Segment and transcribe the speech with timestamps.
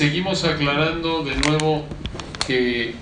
[0.00, 1.84] seguimos aclarando de nuevo
[2.46, 2.94] que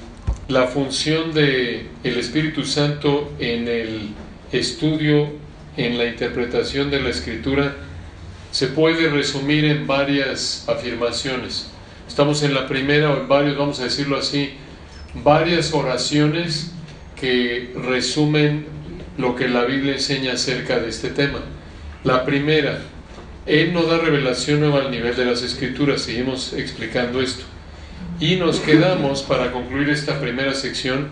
[0.48, 4.09] la función de el Espíritu Santo en el
[4.50, 5.29] estudio,
[5.77, 7.77] en la interpretación de la Escritura,
[8.50, 11.70] se puede resumir en varias afirmaciones.
[12.09, 14.55] Estamos en la primera o en varios, vamos a decirlo así,
[15.23, 16.73] varias oraciones
[17.15, 18.66] que resumen
[19.19, 21.38] lo que la Biblia enseña acerca de este tema.
[22.02, 22.80] La primera,
[23.48, 27.45] Él no da revelación nueva al nivel de las escrituras, seguimos explicando esto.
[28.20, 31.09] Y nos quedamos, para concluir esta primera sección,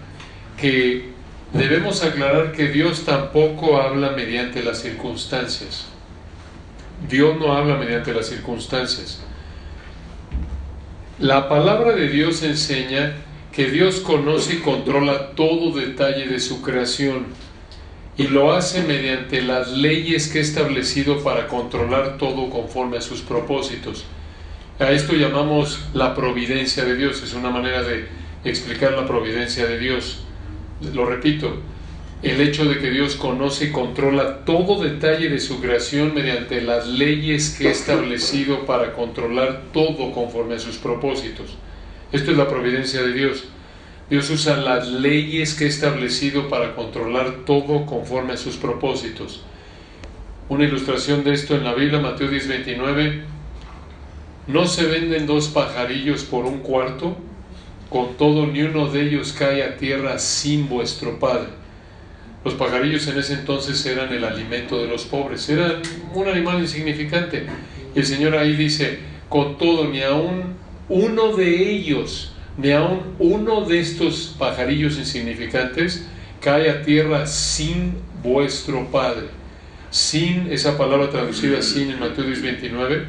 [0.61, 1.07] que
[1.55, 5.87] debemos aclarar que Dios tampoco habla mediante las circunstancias.
[7.09, 9.23] Dios no habla mediante las circunstancias.
[11.19, 13.15] La palabra de Dios enseña
[13.51, 17.29] que Dios conoce y controla todo detalle de su creación
[18.19, 23.21] y lo hace mediante las leyes que ha establecido para controlar todo conforme a sus
[23.21, 24.04] propósitos.
[24.79, 28.07] A esto llamamos la providencia de Dios, es una manera de
[28.45, 30.23] explicar la providencia de Dios.
[30.95, 31.60] Lo repito,
[32.23, 36.87] el hecho de que Dios conoce y controla todo detalle de su creación mediante las
[36.87, 41.54] leyes que ha establecido para controlar todo conforme a sus propósitos.
[42.13, 43.45] Esto es la providencia de Dios.
[44.09, 49.43] Dios usa las leyes que ha establecido para controlar todo conforme a sus propósitos.
[50.48, 53.24] Una ilustración de esto en la Biblia, Mateo 10, 29.
[54.46, 57.16] No se venden dos pajarillos por un cuarto,
[57.90, 61.66] con todo ni uno de ellos cae a tierra sin vuestro Padre
[62.46, 65.82] los pajarillos en ese entonces eran el alimento de los pobres, eran
[66.15, 67.44] un animal insignificante.
[67.93, 70.54] Y el Señor ahí dice, con todo, ni aún
[70.88, 76.06] uno de ellos, ni aún uno de estos pajarillos insignificantes
[76.41, 79.26] cae a tierra sin vuestro Padre.
[79.91, 83.04] Sin, esa palabra traducida sin en Mateo 29,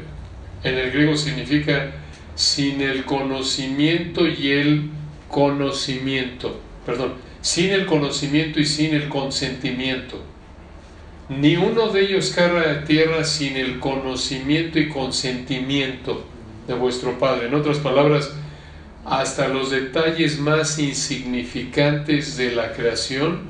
[0.64, 1.92] en el griego significa
[2.34, 4.90] sin el conocimiento y el
[5.28, 6.60] conocimiento.
[6.86, 10.22] Perdón, sin el conocimiento y sin el consentimiento.
[11.28, 16.24] Ni uno de ellos cae a tierra sin el conocimiento y consentimiento
[16.66, 17.48] de vuestro Padre.
[17.48, 18.32] En otras palabras,
[19.10, 23.40] hasta los detalles más insignificantes de la creación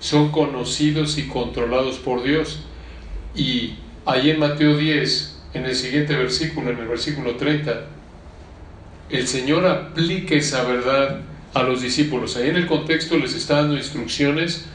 [0.00, 2.60] son conocidos y controlados por Dios.
[3.34, 3.74] Y
[4.04, 7.86] ahí en Mateo 10, en el siguiente versículo, en el versículo 30,
[9.10, 11.20] el Señor aplica esa verdad
[11.54, 12.36] a los discípulos.
[12.36, 14.66] Ahí en el contexto les está dando instrucciones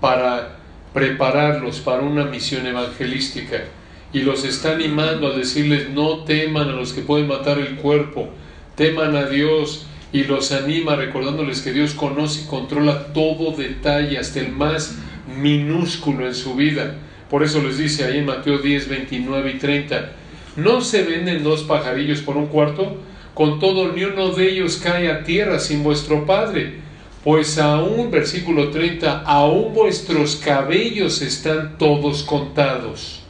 [0.00, 0.56] para
[0.92, 3.64] prepararlos para una misión evangelística
[4.12, 8.30] y los está animando a decirles no teman a los que pueden matar el cuerpo,
[8.76, 14.40] teman a Dios y los anima recordándoles que Dios conoce y controla todo detalle, hasta
[14.40, 14.98] el más
[15.40, 16.96] minúsculo en su vida.
[17.30, 20.12] Por eso les dice ahí en Mateo 10, 29 y 30,
[20.56, 22.98] ¿no se venden dos pajarillos por un cuarto?
[23.34, 26.84] con todo ni uno de ellos cae a tierra sin vuestro Padre.
[27.24, 33.23] Pues aún, versículo 30, aún vuestros cabellos están todos contados.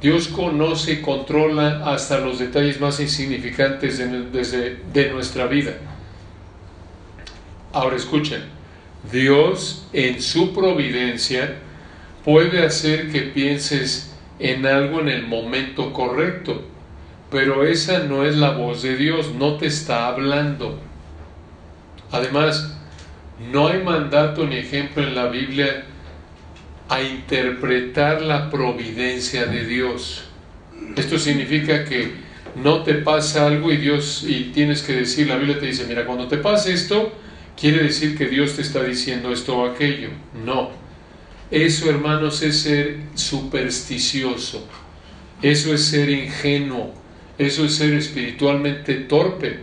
[0.00, 5.72] Dios conoce y controla hasta los detalles más insignificantes de, de nuestra vida.
[7.72, 8.42] Ahora escuchen,
[9.10, 11.56] Dios en su providencia
[12.24, 16.62] puede hacer que pienses en algo en el momento correcto
[17.30, 20.78] pero esa no es la voz de Dios, no te está hablando.
[22.12, 22.76] Además,
[23.52, 25.84] no hay mandato ni ejemplo en la Biblia
[26.88, 30.24] a interpretar la providencia de Dios.
[30.96, 32.12] Esto significa que
[32.54, 36.06] no te pasa algo y Dios y tienes que decir, la Biblia te dice, mira,
[36.06, 37.12] cuando te pasa esto,
[37.58, 40.10] quiere decir que Dios te está diciendo esto o aquello.
[40.44, 40.70] No.
[41.50, 44.66] Eso, hermanos, es ser supersticioso.
[45.42, 46.94] Eso es ser ingenuo.
[47.38, 49.60] Eso es ser espiritualmente torpe.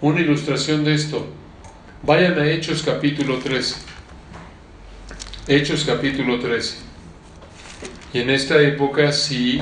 [0.00, 1.26] Una ilustración de esto.
[2.02, 3.91] Vayan a Hechos capítulo 13.
[5.48, 6.76] Hechos capítulo 13.
[8.14, 9.60] Y en esta época sí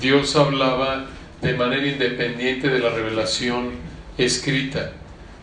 [0.00, 1.06] Dios hablaba
[1.40, 3.70] de manera independiente de la revelación
[4.18, 4.90] escrita.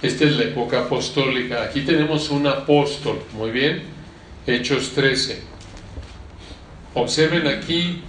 [0.01, 1.63] Esta es la época apostólica.
[1.63, 3.21] Aquí tenemos un apóstol.
[3.31, 3.83] Muy bien.
[4.45, 5.41] Hechos 13.
[6.93, 8.01] Observen aquí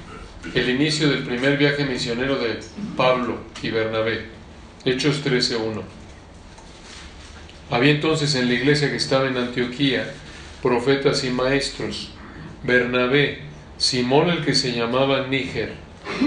[0.57, 2.59] el inicio del primer viaje misionero de
[2.97, 4.27] Pablo y Bernabé.
[4.85, 5.83] Hechos 13.1.
[7.71, 10.13] Había entonces en la iglesia que estaba en Antioquía
[10.63, 12.11] profetas y maestros,
[12.63, 13.41] Bernabé,
[13.77, 15.73] Simón el que se llamaba Níger,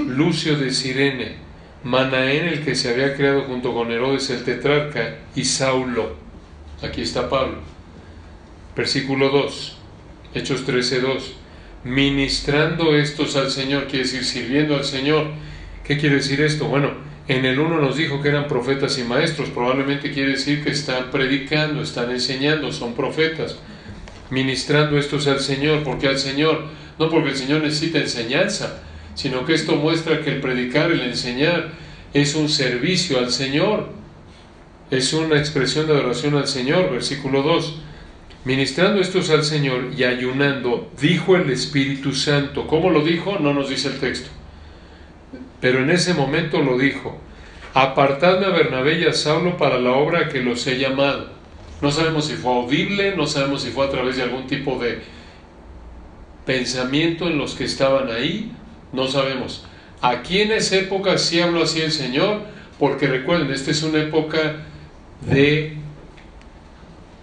[0.08, 1.36] Lucio de Sirene,
[1.84, 6.16] Manaén el que se había creado junto con Herodes el tetrarca y Saulo.
[6.82, 7.58] Aquí está Pablo.
[8.76, 9.78] Versículo 2,
[10.34, 11.42] Hechos 13.2
[11.84, 15.28] ministrando estos al Señor, quiere decir sirviendo al Señor.
[15.84, 16.68] ¿Qué quiere decir esto?
[16.68, 20.72] Bueno, En el uno nos dijo que eran profetas y maestros, probablemente quiere decir que
[20.72, 23.58] están predicando, están enseñando, son profetas,
[24.32, 26.64] ministrando estos al Señor, porque al Señor,
[26.98, 28.82] no porque el Señor necesita enseñanza,
[29.14, 31.70] sino que esto muestra que el predicar, el enseñar,
[32.14, 33.90] es un servicio al Señor,
[34.90, 37.80] es una expresión de adoración al Señor, versículo 2.
[38.44, 42.66] Ministrando estos al Señor y ayunando, dijo el Espíritu Santo.
[42.68, 43.38] ¿Cómo lo dijo?
[43.40, 44.30] No nos dice el texto.
[45.60, 47.20] Pero en ese momento lo dijo.
[47.74, 51.41] Apartadme a Bernabé y a Saulo para la obra que los he llamado.
[51.82, 55.00] No sabemos si fue audible, no sabemos si fue a través de algún tipo de
[56.46, 58.52] pensamiento en los que estaban ahí,
[58.94, 59.66] no sabemos.
[60.02, 62.42] Aquí en esa época sí habló así el Señor,
[62.80, 64.58] porque recuerden, esta es una época
[65.22, 65.78] de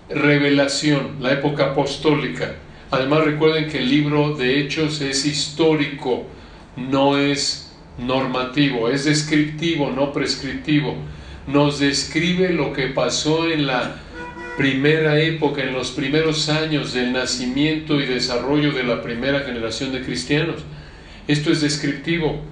[0.08, 2.54] revelación, la época apostólica.
[2.90, 6.25] Además recuerden que el libro de Hechos es histórico,
[6.76, 10.96] no es normativo, es descriptivo, no prescriptivo.
[11.46, 13.96] Nos describe lo que pasó en la
[14.58, 20.02] primera época, en los primeros años del nacimiento y desarrollo de la primera generación de
[20.02, 20.56] cristianos.
[21.28, 22.43] Esto es descriptivo.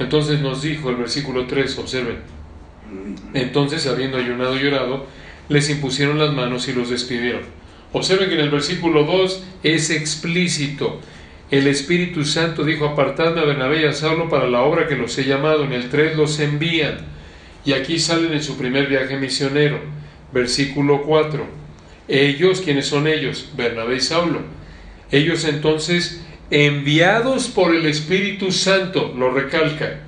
[0.00, 2.16] Entonces nos dijo el versículo 3, observen.
[3.32, 5.06] Entonces, habiendo ayunado y llorado,
[5.48, 7.42] les impusieron las manos y los despidieron.
[7.92, 11.00] Observen que en el versículo 2 es explícito.
[11.50, 15.16] El Espíritu Santo dijo, apartadme a Bernabé y a Saulo para la obra que los
[15.16, 15.64] he llamado.
[15.64, 16.98] En el 3 los envían.
[17.64, 19.99] Y aquí salen en su primer viaje misionero.
[20.32, 21.46] Versículo 4.
[22.08, 23.50] Ellos, ¿quiénes son ellos?
[23.56, 24.40] Bernabé y Saulo.
[25.10, 30.00] Ellos entonces, enviados por el Espíritu Santo, lo recalca,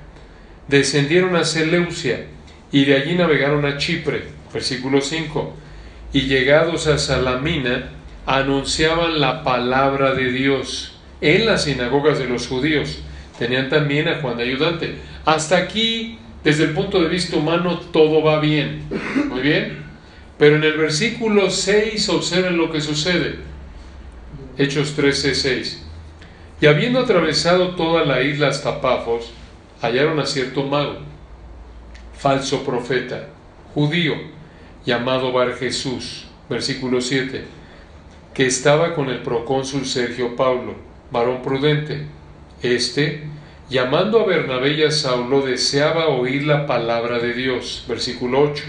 [0.67, 2.25] descendieron a Seleucia
[2.71, 5.55] y de allí navegaron a Chipre Versículo 5.
[6.13, 7.89] Y llegados a Salamina,
[8.25, 12.99] anunciaban la palabra de Dios en las sinagogas de los judíos.
[13.39, 14.95] Tenían también a Juan de ayudante.
[15.25, 18.83] Hasta aquí, desde el punto de vista humano, todo va bien.
[19.27, 19.82] Muy bien.
[20.37, 23.35] Pero en el versículo 6 observen lo que sucede.
[24.57, 25.83] Hechos 13, 6.
[26.61, 29.31] Y habiendo atravesado toda la isla hasta Pafos,
[29.81, 30.99] hallaron a cierto mago,
[32.17, 33.27] falso profeta,
[33.73, 34.13] judío,
[34.85, 37.43] llamado Bar Jesús, versículo 7,
[38.33, 40.75] que estaba con el procónsul Sergio Paulo,
[41.11, 42.05] varón prudente.
[42.61, 43.23] Este,
[43.69, 48.63] llamando a Bernabé y a Saulo, deseaba oír la palabra de Dios, versículo 8.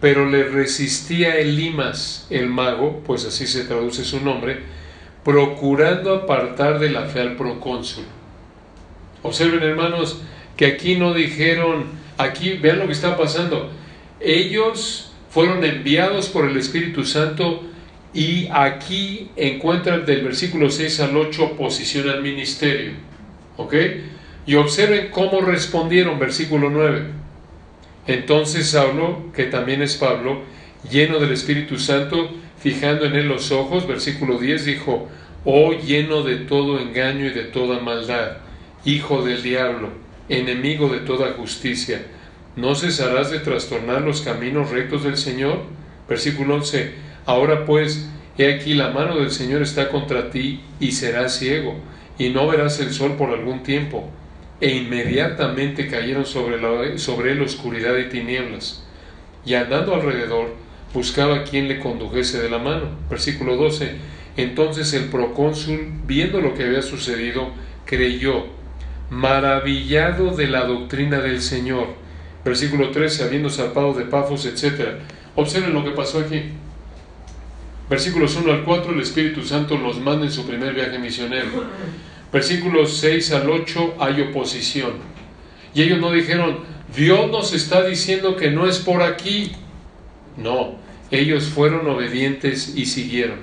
[0.00, 4.60] Pero le resistía Elimas, el mago, pues así se traduce su nombre,
[5.24, 8.04] procurando apartar de la fe al procónsul.
[9.22, 10.22] Observen, hermanos,
[10.56, 11.86] que aquí no dijeron,
[12.16, 13.70] aquí vean lo que está pasando.
[14.20, 17.62] Ellos fueron enviados por el Espíritu Santo
[18.14, 22.92] y aquí encuentran del versículo 6 al 8 posición al ministerio.
[23.56, 23.74] ¿Ok?
[24.46, 27.04] Y observen cómo respondieron, versículo 9.
[28.08, 30.40] Entonces Saulo, que también es Pablo,
[30.90, 32.28] lleno del Espíritu Santo,
[32.58, 35.08] fijando en él los ojos, versículo 10, dijo,
[35.44, 38.38] oh lleno de todo engaño y de toda maldad,
[38.84, 39.90] hijo del diablo,
[40.28, 42.02] enemigo de toda justicia,
[42.58, 45.60] ¿No cesarás de trastornar los caminos rectos del Señor?
[46.08, 46.92] Versículo 11.
[47.24, 51.76] Ahora pues, he aquí la mano del Señor está contra ti y serás ciego,
[52.18, 54.10] y no verás el sol por algún tiempo.
[54.60, 58.84] E inmediatamente cayeron sobre, sobre él oscuridad y tinieblas.
[59.44, 60.54] Y andando alrededor,
[60.92, 62.90] buscaba quien le condujese de la mano.
[63.08, 63.92] Versículo 12.
[64.36, 67.50] Entonces el procónsul, viendo lo que había sucedido,
[67.84, 68.46] creyó,
[69.10, 72.08] maravillado de la doctrina del Señor
[72.48, 75.00] Versículo 13, habiendo zarpado de Pafos, etc.
[75.36, 76.44] Observen lo que pasó aquí.
[77.90, 81.48] Versículos 1 al 4, el Espíritu Santo los manda en su primer viaje misionero.
[82.32, 84.92] Versículos 6 al 8 hay oposición.
[85.74, 86.58] Y ellos no dijeron,
[86.94, 89.52] Dios nos está diciendo que no es por aquí.
[90.36, 90.76] No,
[91.10, 93.38] ellos fueron obedientes y siguieron.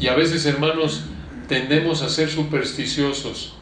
[0.00, 1.04] Y a veces, hermanos,
[1.48, 3.54] tendemos a ser supersticiosos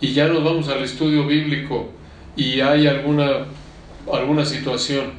[0.00, 1.90] y ya nos vamos al estudio bíblico
[2.36, 3.46] y hay alguna,
[4.12, 5.12] alguna situación,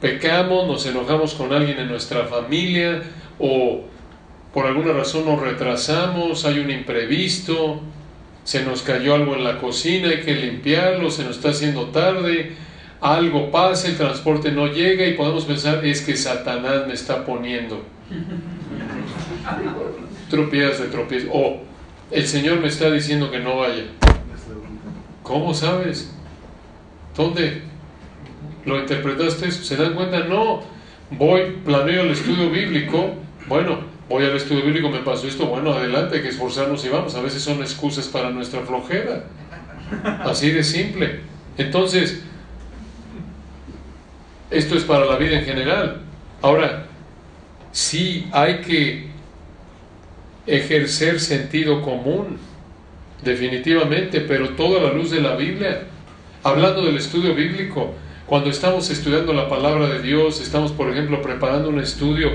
[0.00, 3.02] pecamos, nos enojamos con alguien en nuestra familia
[3.38, 3.84] o
[4.52, 7.80] por alguna razón nos retrasamos, hay un imprevisto,
[8.44, 12.52] se nos cayó algo en la cocina, hay que limpiarlo, se nos está haciendo tarde,
[13.00, 17.82] algo pasa, el transporte no llega y podemos pensar, es que Satanás me está poniendo.
[20.30, 21.30] Tropiezas de tropiezos.
[21.32, 21.60] O
[22.10, 23.84] el Señor me está diciendo que no vaya.
[25.22, 26.14] ¿Cómo sabes?
[27.16, 27.62] ¿Dónde?
[28.64, 29.50] ¿Lo interpretaste?
[29.50, 30.20] ¿Se dan cuenta?
[30.20, 30.62] No.
[31.10, 33.14] Voy, planeo el estudio bíblico.
[33.48, 35.46] Bueno, voy al estudio bíblico, me pasó esto.
[35.46, 37.14] Bueno, adelante, hay que esforzarnos y vamos.
[37.14, 39.24] A veces son excusas para nuestra flojera.
[40.24, 41.20] Así de simple.
[41.58, 42.22] Entonces,
[44.50, 46.02] esto es para la vida en general.
[46.40, 46.86] Ahora,
[47.72, 49.10] sí hay que
[50.46, 52.38] ejercer sentido común,
[53.22, 55.84] definitivamente, pero toda la luz de la Biblia.
[56.42, 57.94] Hablando del estudio bíblico,
[58.26, 62.30] cuando estamos estudiando la palabra de Dios, estamos, por ejemplo, preparando un estudio,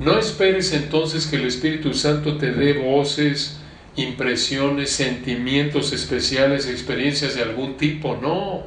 [0.00, 3.58] no esperes entonces que el Espíritu Santo te dé voces,
[3.96, 8.62] impresiones, sentimientos especiales, experiencias de algún tipo, no,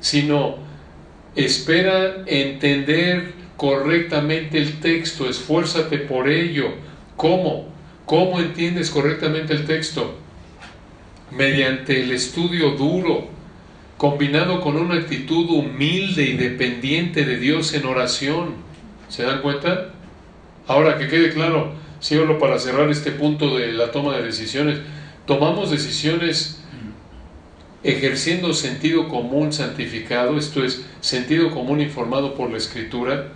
[0.00, 0.56] sino
[1.36, 6.70] espera entender correctamente el texto, esfuérzate por ello.
[7.16, 7.68] ¿Cómo?
[8.04, 10.16] ¿Cómo entiendes correctamente el texto?
[11.30, 13.28] Mediante el estudio duro,
[13.96, 18.54] combinado con una actitud humilde y dependiente de Dios en oración.
[19.08, 19.91] ¿Se dan cuenta?
[20.72, 24.78] Ahora que quede claro, solo para cerrar este punto de la toma de decisiones,
[25.26, 26.62] tomamos decisiones
[27.82, 33.28] ejerciendo sentido común santificado, esto es, sentido común informado por la Escritura.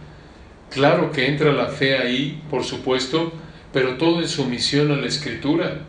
[0.71, 3.35] Claro que entra la fe ahí, por supuesto,
[3.71, 5.81] pero todo en sumisión a la Escritura.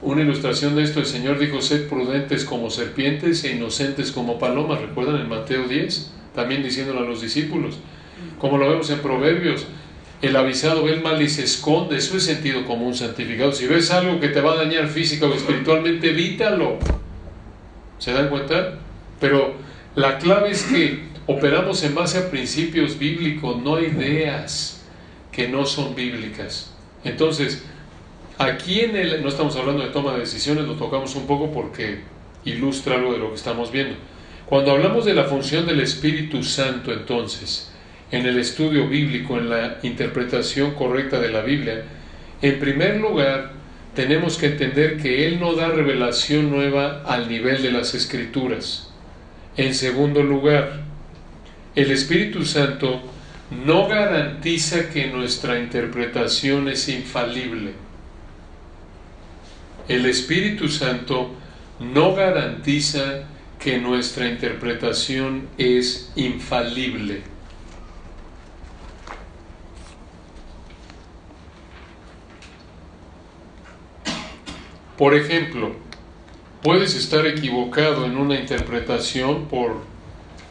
[0.00, 4.80] Una ilustración de esto, el Señor dijo, sed prudentes como serpientes e inocentes como palomas,
[4.80, 6.14] ¿recuerdan en Mateo 10?
[6.34, 7.76] También diciéndolo a los discípulos.
[8.38, 9.66] Como lo vemos en Proverbios,
[10.20, 13.52] el avisado ve el mal y se esconde, eso es sentido común santificado.
[13.52, 16.78] Si ves algo que te va a dañar física o espiritualmente, evítalo.
[17.98, 18.78] ¿Se dan cuenta?
[19.20, 19.54] Pero
[19.94, 24.84] la clave es que operamos en base a principios bíblicos, no ideas
[25.30, 26.72] que no son bíblicas.
[27.04, 27.64] Entonces,
[28.38, 32.00] aquí en el, no estamos hablando de toma de decisiones, lo tocamos un poco porque
[32.44, 33.96] ilustra algo de lo que estamos viendo.
[34.46, 37.67] Cuando hablamos de la función del Espíritu Santo, entonces,
[38.10, 41.84] en el estudio bíblico, en la interpretación correcta de la Biblia,
[42.40, 43.52] en primer lugar,
[43.94, 48.90] tenemos que entender que Él no da revelación nueva al nivel de las escrituras.
[49.56, 50.82] En segundo lugar,
[51.74, 53.02] el Espíritu Santo
[53.64, 57.72] no garantiza que nuestra interpretación es infalible.
[59.88, 61.34] El Espíritu Santo
[61.80, 63.24] no garantiza
[63.58, 67.22] que nuestra interpretación es infalible.
[74.98, 75.70] Por ejemplo,
[76.60, 79.76] puedes estar equivocado en una interpretación por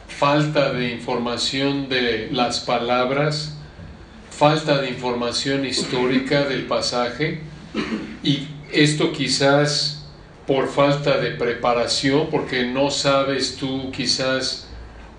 [0.08, 3.58] falta de información de las palabras,
[4.30, 7.42] falta de información histórica del pasaje
[8.22, 10.06] y esto quizás
[10.46, 14.66] por falta de preparación, porque no sabes tú quizás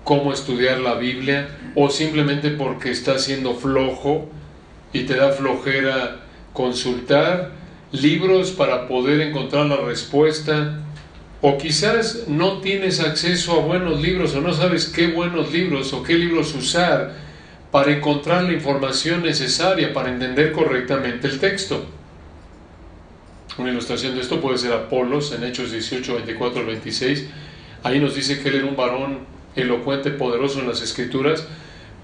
[0.02, 4.28] cómo estudiar la Biblia o simplemente porque estás siendo flojo
[4.92, 6.22] y te da flojera
[6.52, 7.59] consultar
[7.92, 10.80] libros para poder encontrar la respuesta,
[11.42, 16.02] o quizás no tienes acceso a buenos libros o no sabes qué buenos libros o
[16.02, 17.14] qué libros usar
[17.70, 21.86] para encontrar la información necesaria para entender correctamente el texto.
[23.56, 27.26] Una ilustración de esto puede ser Apolos en Hechos 18, 24 26.
[27.82, 29.20] Ahí nos dice que él era un varón
[29.56, 31.46] elocuente, poderoso en las escrituras,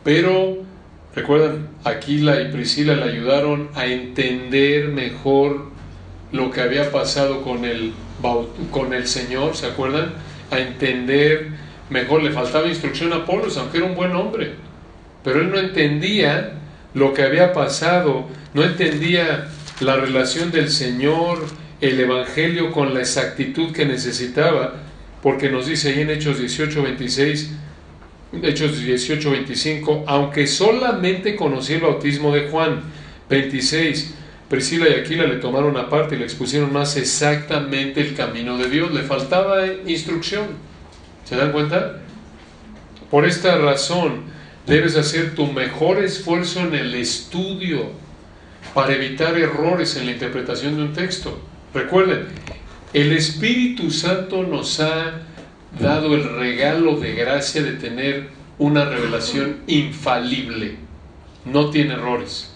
[0.03, 0.59] pero
[1.15, 5.76] recuerdan, Aquila y Priscila le ayudaron a entender mejor
[6.33, 7.93] lo que había pasado con el,
[8.71, 10.15] con el Señor, ¿se acuerdan?
[10.51, 11.51] A entender
[11.91, 14.53] mejor, le faltaba instrucción a Apolos, aunque era un buen hombre,
[15.23, 16.53] pero él no entendía
[16.95, 19.49] lo que había pasado, no entendía
[19.81, 21.45] la relación del Señor,
[21.81, 24.75] el Evangelio con la exactitud que necesitaba,
[25.23, 27.51] porque nos dice ahí en Hechos 18, 26,
[28.43, 32.83] Hechos 18, 25, aunque solamente conocí el bautismo de Juan,
[33.29, 34.15] 26,
[34.49, 38.93] Priscila y Aquila le tomaron aparte y le expusieron más exactamente el camino de Dios.
[38.93, 40.47] Le faltaba instrucción.
[41.25, 42.01] ¿Se dan cuenta?
[43.11, 44.23] Por esta razón
[44.67, 47.91] debes hacer tu mejor esfuerzo en el estudio
[48.73, 51.41] para evitar errores en la interpretación de un texto.
[51.75, 52.27] Recuerden,
[52.93, 55.23] el Espíritu Santo nos ha
[55.81, 60.77] dado el regalo de gracia de tener una revelación infalible.
[61.45, 62.56] No tiene errores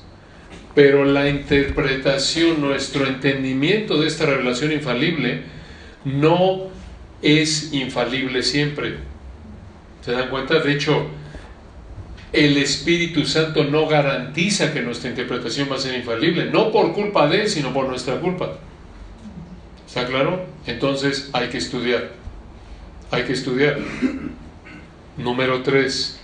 [0.74, 5.42] pero la interpretación, nuestro entendimiento de esta revelación infalible
[6.04, 6.68] no
[7.22, 8.96] es infalible siempre.
[10.04, 10.60] ¿Se dan cuenta?
[10.60, 11.06] De hecho,
[12.32, 17.26] el Espíritu Santo no garantiza que nuestra interpretación va a ser infalible, no por culpa
[17.26, 18.58] de Él, sino por nuestra culpa.
[19.86, 20.46] ¿Está claro?
[20.66, 22.12] Entonces hay que estudiar.
[23.10, 23.78] Hay que estudiar.
[25.16, 26.20] Número tres,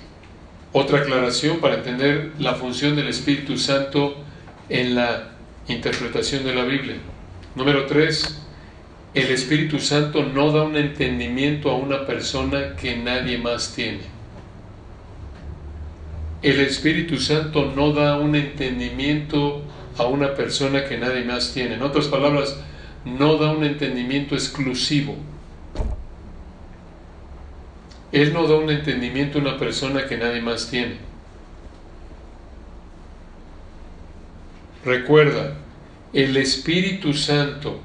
[0.73, 4.25] otra aclaración para entender la función del Espíritu Santo
[4.69, 5.31] en la
[5.69, 6.97] interpretación de la Biblia.
[7.55, 8.43] Número tres,
[9.15, 14.01] el Espíritu Santo no da un entendimiento a una persona que nadie más tiene.
[16.43, 19.63] El Espíritu Santo no da un entendimiento
[19.97, 21.77] a una persona que nadie más tiene.
[21.77, 22.61] En otras palabras,
[23.05, 25.17] no da un entendimiento exclusivo.
[28.13, 31.06] Él no da un entendimiento a una persona que nadie más tiene.
[34.85, 35.55] Recuerda,
[36.13, 37.81] el Espíritu Santo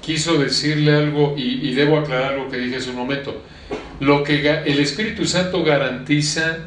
[0.00, 3.42] quiso decirle algo y, debo aclarar lo que dije hace un momento.
[4.00, 6.58] Lo que el Espíritu Santo garantiza,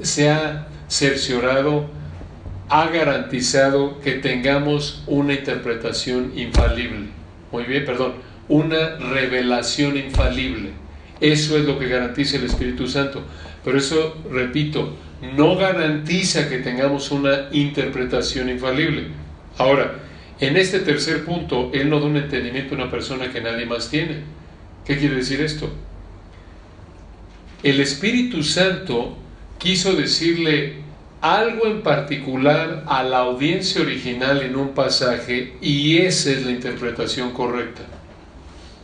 [0.00, 1.88] se ha cerciorado,
[2.68, 7.08] ha garantizado que tengamos una interpretación infalible.
[7.50, 8.14] Muy bien, perdón,
[8.48, 10.70] una revelación infalible.
[11.20, 13.22] Eso es lo que garantiza el Espíritu Santo.
[13.64, 14.94] Pero eso, repito,
[15.36, 19.08] no garantiza que tengamos una interpretación infalible.
[19.58, 19.94] Ahora,
[20.40, 23.88] en este tercer punto, Él no da un entendimiento a una persona que nadie más
[23.88, 24.22] tiene.
[24.84, 25.70] ¿Qué quiere decir esto?
[27.62, 29.16] El Espíritu Santo
[29.58, 30.84] quiso decirle
[31.22, 37.30] algo en particular a la audiencia original en un pasaje y esa es la interpretación
[37.32, 37.80] correcta.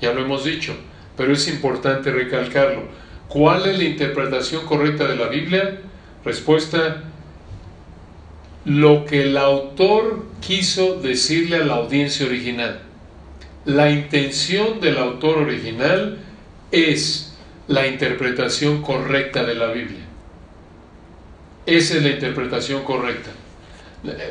[0.00, 0.74] Ya lo hemos dicho,
[1.18, 2.84] pero es importante recalcarlo.
[3.28, 5.80] ¿Cuál es la interpretación correcta de la Biblia?
[6.24, 7.02] Respuesta,
[8.64, 12.80] lo que el autor quiso decirle a la audiencia original.
[13.64, 16.18] La intención del autor original
[16.70, 17.36] es
[17.68, 20.04] la interpretación correcta de la Biblia.
[21.66, 23.30] Esa es la interpretación correcta.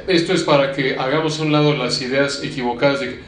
[0.07, 3.19] Esto es para que hagamos a un lado las ideas equivocadas de que,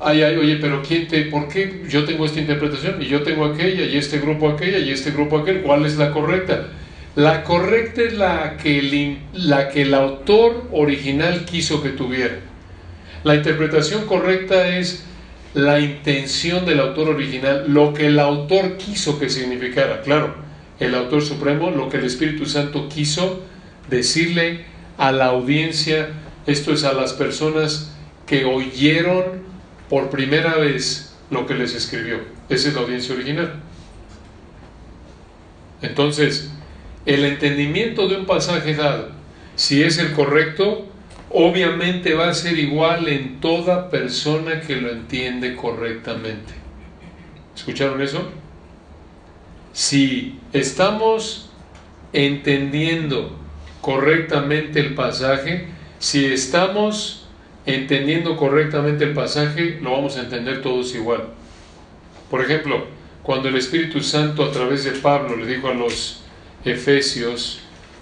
[0.00, 3.44] ay, ay, oye, pero ¿quién te, por qué yo tengo esta interpretación y yo tengo
[3.44, 5.62] aquella y este grupo aquella y este grupo aquel?
[5.62, 6.68] ¿Cuál es la correcta?
[7.16, 12.40] La correcta es la que, el, la que el autor original quiso que tuviera.
[13.22, 15.04] La interpretación correcta es
[15.54, 20.02] la intención del autor original, lo que el autor quiso que significara.
[20.02, 20.34] Claro,
[20.80, 23.42] el autor supremo, lo que el Espíritu Santo quiso
[23.88, 24.64] decirle
[24.98, 26.08] a la audiencia,
[26.46, 27.92] esto es a las personas
[28.26, 29.44] que oyeron
[29.88, 32.18] por primera vez lo que les escribió.
[32.48, 33.54] Esa es la audiencia original.
[35.82, 36.50] Entonces,
[37.06, 39.10] el entendimiento de un pasaje dado,
[39.56, 40.86] si es el correcto,
[41.30, 46.54] obviamente va a ser igual en toda persona que lo entiende correctamente.
[47.54, 48.30] ¿Escucharon eso?
[49.72, 51.50] Si estamos
[52.12, 53.36] entendiendo
[53.80, 55.66] correctamente el pasaje,
[55.98, 57.26] si estamos
[57.66, 61.24] entendiendo correctamente el pasaje, lo vamos a entender todos igual.
[62.30, 62.86] Por ejemplo,
[63.22, 66.23] cuando el Espíritu Santo a través de Pablo le dijo a los
[66.64, 67.60] Efesios,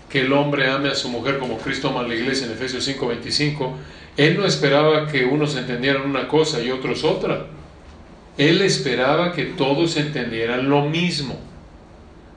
[0.08, 2.84] que el hombre ame a su mujer como Cristo ama a la iglesia en Efesios
[2.84, 3.72] 5:25,
[4.16, 7.46] él no esperaba que unos entendieran una cosa y otros otra.
[8.38, 11.38] Él esperaba que todos entendieran lo mismo.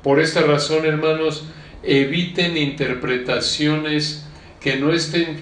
[0.04, 1.46] Por esta razón, hermanos,
[1.84, 4.26] eviten interpretaciones
[4.60, 5.38] que no estén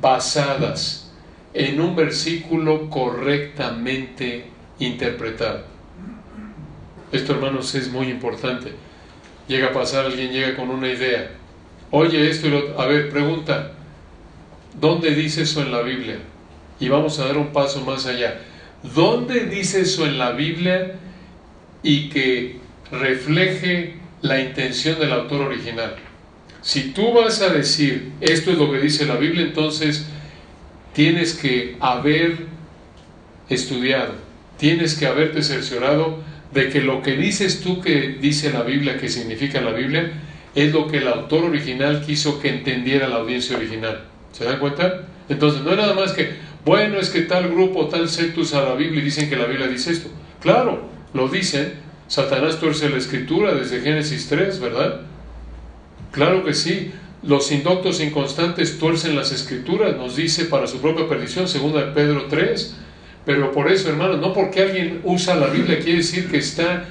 [0.00, 1.10] basadas
[1.54, 4.46] en un versículo correctamente
[4.78, 5.64] interpretado.
[7.10, 8.72] Esto, hermanos, es muy importante
[9.48, 11.30] llega a pasar, alguien llega con una idea.
[11.90, 13.72] Oye, esto y lo A ver, pregunta,
[14.80, 16.18] ¿dónde dice eso en la Biblia?
[16.80, 18.40] Y vamos a dar un paso más allá.
[18.82, 20.94] ¿Dónde dice eso en la Biblia
[21.82, 22.58] y que
[22.90, 25.96] refleje la intención del autor original?
[26.62, 30.06] Si tú vas a decir, esto es lo que dice la Biblia, entonces
[30.92, 32.46] tienes que haber
[33.48, 34.14] estudiado,
[34.58, 36.18] tienes que haberte cerciorado
[36.52, 40.12] de que lo que dices tú que dice la Biblia, que significa la Biblia,
[40.54, 44.04] es lo que el autor original quiso que entendiera la audiencia original.
[44.32, 45.08] ¿Se dan cuenta?
[45.28, 46.34] Entonces, no es nada más que,
[46.64, 49.66] bueno, es que tal grupo, tal secto usa la Biblia y dicen que la Biblia
[49.66, 50.10] dice esto.
[50.40, 51.80] Claro, lo dicen.
[52.08, 55.00] Satanás tuerce la escritura desde Génesis 3, ¿verdad?
[56.10, 56.92] Claro que sí.
[57.22, 62.26] Los indoctos inconstantes tuercen las escrituras, nos dice para su propia perdición, segunda de Pedro
[62.28, 62.76] 3.
[63.24, 66.84] Pero por eso, hermanos, no porque alguien usa la Biblia quiere decir que está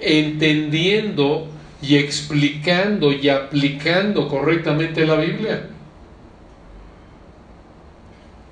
[0.00, 1.48] entendiendo
[1.80, 5.66] y explicando y aplicando correctamente la Biblia.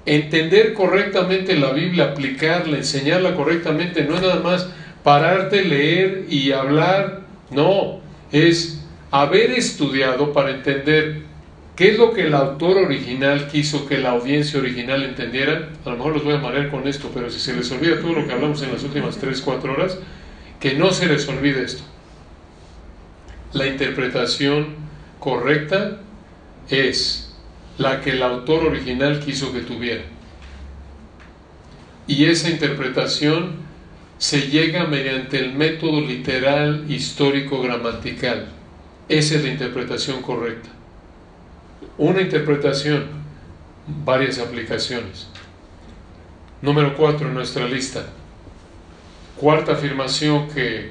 [0.06, 4.68] Entender correctamente la Biblia, aplicarla, enseñarla correctamente, no es nada más
[5.02, 11.25] pararte, leer y hablar, no, es haber estudiado para entender
[11.76, 15.68] ¿Qué es lo que el autor original quiso que la audiencia original entendiera?
[15.84, 18.14] A lo mejor los voy a marear con esto, pero si se les olvida todo
[18.14, 19.98] lo que hablamos en las últimas 3, 4 horas,
[20.58, 21.82] que no se les olvide esto.
[23.52, 24.68] La interpretación
[25.20, 26.00] correcta
[26.70, 27.34] es
[27.76, 30.02] la que el autor original quiso que tuviera.
[32.08, 33.56] y esa interpretación
[34.18, 38.48] se llega mediante el método literal histórico gramatical.
[39.08, 40.75] Esa es la interpretación correcta.
[41.98, 43.06] Una interpretación,
[44.04, 45.28] varias aplicaciones.
[46.60, 48.06] Número cuatro en nuestra lista.
[49.36, 50.90] Cuarta afirmación que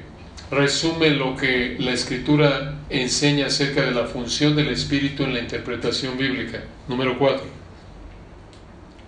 [0.50, 6.18] resume lo que la escritura enseña acerca de la función del Espíritu en la interpretación
[6.18, 6.64] bíblica.
[6.88, 7.46] Número cuatro.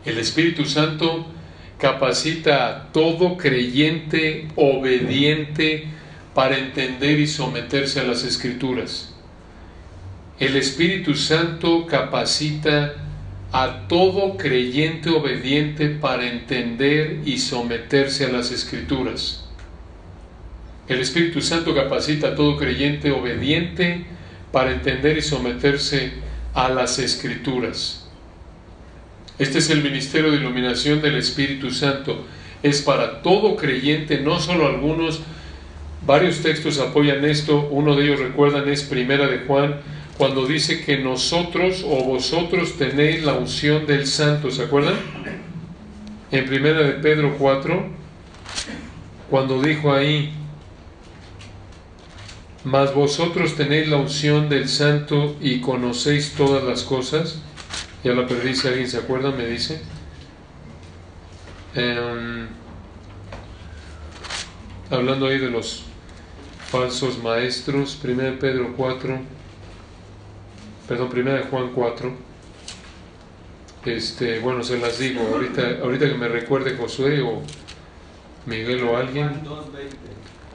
[0.05, 1.27] El Espíritu Santo
[1.79, 5.87] capacita a todo creyente obediente
[6.35, 9.15] para entender y someterse a las escrituras.
[10.39, 12.95] El Espíritu Santo capacita
[13.51, 19.49] a todo creyente obediente para entender y someterse a las escrituras.
[20.87, 24.05] El Espíritu Santo capacita a todo creyente obediente
[24.53, 26.13] para entender y someterse
[26.55, 28.09] a las escrituras.
[29.41, 32.27] Este es el ministerio de iluminación del Espíritu Santo.
[32.63, 35.21] Es para todo creyente, no solo algunos.
[36.07, 37.69] Varios textos apoyan esto.
[37.71, 39.77] Uno de ellos, recuerdan, es Primera de Juan,
[40.19, 44.51] cuando dice que nosotros o vosotros tenéis la unción del Santo.
[44.51, 44.97] ¿Se acuerdan?
[46.33, 47.87] En Primera de Pedro 4,
[49.31, 50.35] cuando dijo ahí,
[52.65, 57.41] mas vosotros tenéis la unción del Santo y conocéis todas las cosas.
[58.03, 59.81] Ya la perdí, alguien se acuerda, me dice.
[61.77, 62.49] Em,
[64.91, 65.85] hablando ahí de los
[66.71, 69.38] falsos maestros, 1 Pedro 4,
[70.89, 72.13] perdón, 1 Juan 4.
[73.85, 77.43] Este, bueno, se las digo, ahorita, ahorita que me recuerde Josué o
[78.47, 79.31] Miguel o alguien.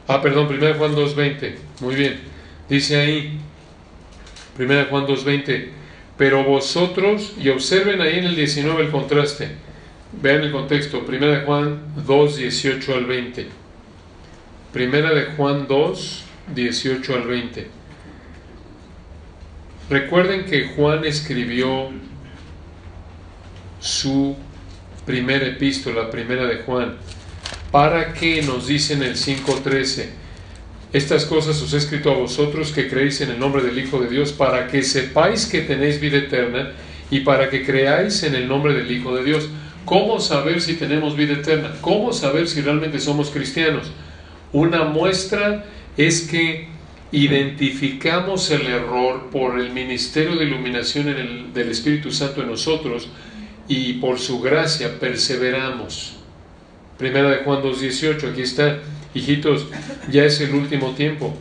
[0.08, 2.20] Ah, perdón, 1 Juan 2.20, muy bien.
[2.68, 3.40] Dice ahí,
[4.58, 5.84] 1 Juan 2.20
[6.18, 9.50] pero vosotros, y observen ahí en el 19 el contraste,
[10.22, 13.48] vean el contexto, Primera de Juan 2, 18 al 20.
[14.72, 17.68] Primera de Juan 2, 18 al 20.
[19.90, 21.90] Recuerden que Juan escribió
[23.80, 24.36] su
[25.06, 26.96] primera epístola, primera de Juan,
[27.72, 30.24] para que nos dicen el 5.13
[30.94, 34.10] estas cosas os he escrito a vosotros que creéis en el nombre del Hijo de
[34.10, 36.74] Dios, para que sepáis que tenéis vida eterna
[37.10, 39.50] y para que creáis en el nombre del Hijo de Dios.
[39.86, 41.74] ¿Cómo saber si tenemos vida eterna?
[41.82, 43.92] ¿Cómo saber si realmente somos cristianos?
[44.52, 45.66] Una muestra
[45.98, 46.68] es que
[47.14, 51.06] identificamos el error por el ministerio de iluminación
[51.54, 53.08] del Espíritu Santo en nosotros
[53.68, 56.16] y por su gracia perseveramos.
[56.98, 58.80] Primera de Juan 2.18, aquí está.
[59.14, 59.68] Hijitos,
[60.12, 61.36] ya es el último tiempo.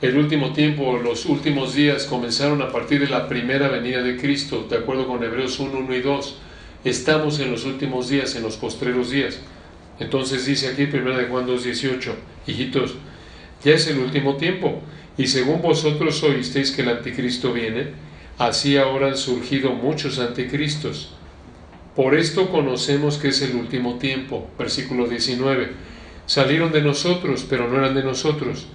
[0.00, 4.64] El último tiempo, los últimos días comenzaron a partir de la primera venida de Cristo,
[4.70, 6.38] de acuerdo con Hebreos 1, 1 y 2.
[6.84, 9.40] Estamos en los últimos días, en los postreros días.
[9.98, 12.14] Entonces dice aquí, primera de Juan 2, 18,
[12.46, 12.94] hijitos,
[13.64, 14.82] ya es el último tiempo.
[15.18, 17.88] Y según vosotros oísteis que el anticristo viene,
[18.38, 21.14] así ahora han surgido muchos anticristos.
[21.94, 24.50] Por esto conocemos que es el último tiempo.
[24.58, 25.86] Versículo 19
[26.26, 28.66] Salieron de nosotros, pero no eran de nosotros,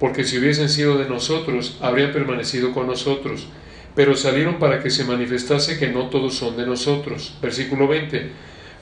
[0.00, 3.46] porque si hubiesen sido de nosotros, habrían permanecido con nosotros.
[3.94, 7.34] Pero salieron para que se manifestase que no todos son de nosotros.
[7.40, 8.30] Versículo 20.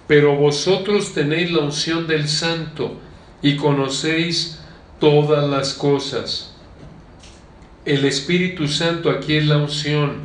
[0.07, 2.99] Pero vosotros tenéis la unción del Santo
[3.43, 4.61] y conocéis
[4.99, 6.56] todas las cosas.
[7.87, 10.17] El Espíritu Santo aquí es la unción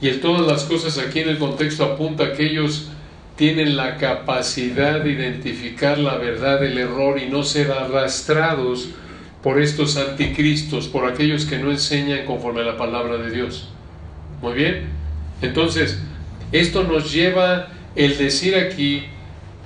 [0.00, 2.90] y el todas las cosas aquí en el contexto apunta a aquellos
[3.34, 8.90] tienen la capacidad de identificar la verdad del error y no ser arrastrados
[9.42, 13.68] por estos anticristos, por aquellos que no enseñan conforme a la palabra de Dios.
[14.40, 14.86] Muy bien.
[15.42, 16.00] Entonces,
[16.52, 19.04] esto nos lleva el decir aquí,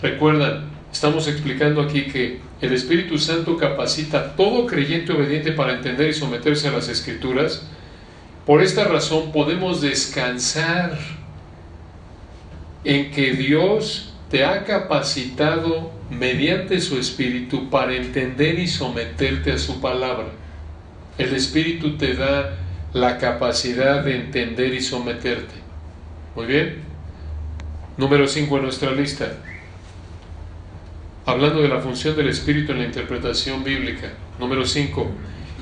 [0.00, 6.10] recuerdan, estamos explicando aquí que el Espíritu Santo capacita a todo creyente obediente para entender
[6.10, 7.66] y someterse a las escrituras.
[8.46, 10.98] Por esta razón podemos descansar
[12.84, 19.80] en que Dios te ha capacitado mediante su Espíritu para entender y someterte a su
[19.80, 20.28] palabra.
[21.18, 22.58] El Espíritu te da
[22.92, 25.54] la capacidad de entender y someterte.
[26.34, 26.76] Muy bien.
[27.96, 29.32] Número 5 en nuestra lista.
[31.24, 34.12] Hablando de la función del Espíritu en la interpretación bíblica.
[34.40, 35.08] Número 5.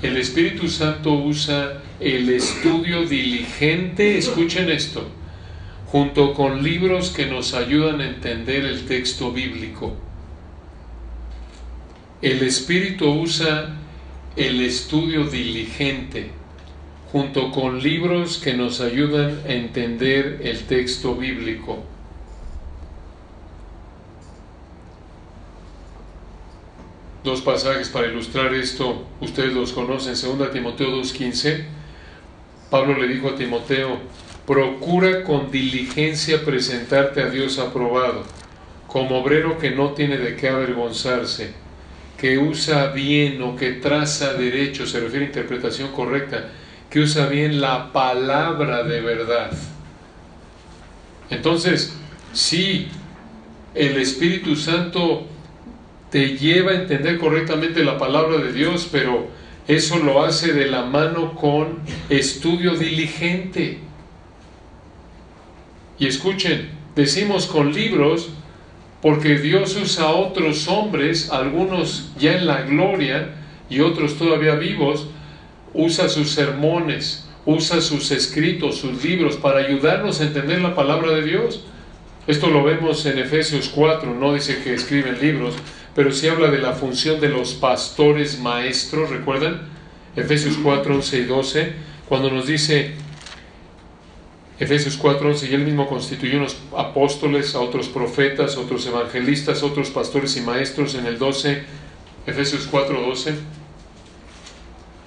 [0.01, 5.07] El Espíritu Santo usa el estudio diligente, escuchen esto,
[5.85, 9.95] junto con libros que nos ayudan a entender el texto bíblico.
[12.23, 13.77] El Espíritu usa
[14.37, 16.31] el estudio diligente
[17.13, 21.85] junto con libros que nos ayudan a entender el texto bíblico.
[27.23, 31.65] Dos pasajes para ilustrar esto, ustedes los conocen, 2 Timoteo 2.15.
[32.71, 33.99] Pablo le dijo a Timoteo,
[34.47, 38.25] procura con diligencia presentarte a Dios aprobado,
[38.87, 41.53] como obrero que no tiene de qué avergonzarse,
[42.17, 46.49] que usa bien o que traza derecho, se refiere a interpretación correcta,
[46.89, 49.51] que usa bien la palabra de verdad.
[51.29, 51.97] Entonces,
[52.33, 52.89] sí,
[53.75, 55.29] el Espíritu Santo
[56.11, 59.29] te lleva a entender correctamente la palabra de Dios, pero
[59.69, 63.79] eso lo hace de la mano con estudio diligente.
[65.99, 68.31] Y escuchen, decimos con libros
[69.01, 73.35] porque Dios usa a otros hombres, algunos ya en la gloria
[73.69, 75.09] y otros todavía vivos,
[75.73, 81.23] usa sus sermones, usa sus escritos, sus libros para ayudarnos a entender la palabra de
[81.23, 81.65] Dios.
[82.27, 85.55] Esto lo vemos en Efesios 4, no dice que escriben libros,
[85.95, 89.69] pero sí habla de la función de los pastores maestros, ¿recuerdan?
[90.17, 91.73] Efesios 4, 11 y 12,
[92.09, 92.95] cuando nos dice
[94.59, 99.89] Efesios 4, 11, y él mismo constituyó unos apóstoles, a otros profetas, otros evangelistas, otros
[99.91, 101.63] pastores y maestros en el 12,
[102.27, 103.35] Efesios 4, 12,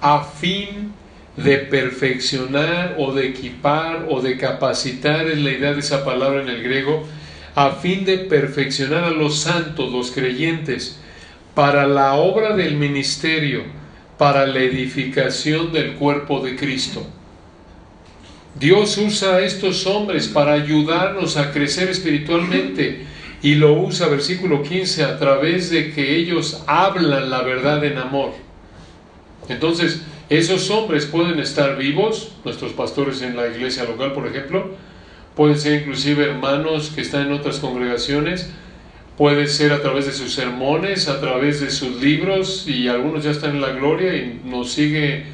[0.00, 0.92] a fin
[1.36, 6.48] de perfeccionar o de equipar o de capacitar, es la idea de esa palabra en
[6.48, 7.04] el griego,
[7.54, 10.98] a fin de perfeccionar a los santos, los creyentes,
[11.54, 13.62] para la obra del ministerio,
[14.18, 17.06] para la edificación del cuerpo de Cristo.
[18.58, 23.04] Dios usa a estos hombres para ayudarnos a crecer espiritualmente
[23.42, 28.32] y lo usa, versículo 15, a través de que ellos hablan la verdad en amor.
[29.48, 34.70] Entonces, esos hombres pueden estar vivos, nuestros pastores en la iglesia local, por ejemplo,
[35.36, 38.50] pueden ser inclusive hermanos que están en otras congregaciones,
[39.16, 43.30] puede ser a través de sus sermones, a través de sus libros, y algunos ya
[43.30, 45.24] están en la gloria y nos sigue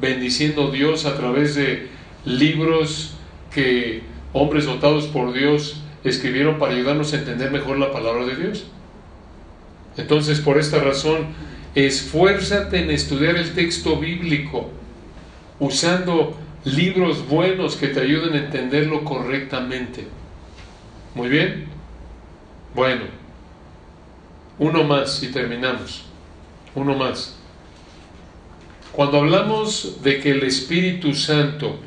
[0.00, 1.88] bendiciendo Dios a través de
[2.24, 3.14] libros
[3.52, 8.64] que hombres dotados por Dios escribieron para ayudarnos a entender mejor la palabra de Dios.
[9.96, 11.28] Entonces, por esta razón,
[11.74, 14.70] esfuérzate en estudiar el texto bíblico
[15.60, 20.06] usando libros buenos que te ayuden a entenderlo correctamente.
[21.14, 21.66] Muy bien.
[22.74, 23.02] Bueno,
[24.58, 26.04] uno más y terminamos.
[26.74, 27.36] Uno más.
[28.92, 31.78] Cuando hablamos de que el Espíritu Santo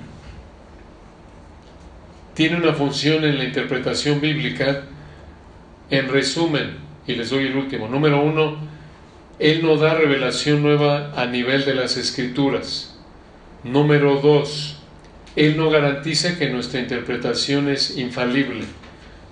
[2.33, 4.83] tiene una función en la interpretación bíblica,
[5.89, 8.57] en resumen, y les doy el último, número uno,
[9.39, 12.96] Él no da revelación nueva a nivel de las escrituras.
[13.71, 14.77] Número dos,
[15.36, 18.63] Él no garantiza que nuestra interpretación es infalible.